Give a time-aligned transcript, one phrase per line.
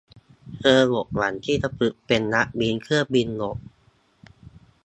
[0.59, 3.57] เธอหมดหวังที่จะฝึกเป็นนักบินเครื่องบินรบ